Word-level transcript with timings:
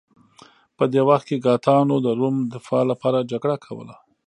په 0.77 0.83
دې 0.93 1.01
وخت 1.09 1.25
کې 1.29 1.43
ګاټانو 1.47 1.95
د 2.05 2.07
روم 2.19 2.35
دفاع 2.53 2.83
لپاره 2.91 3.27
جګړه 3.31 3.55
کوله 3.65 3.95